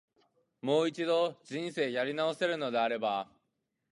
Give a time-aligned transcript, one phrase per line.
[0.63, 3.29] もう一度、人生やり直せるのであれば、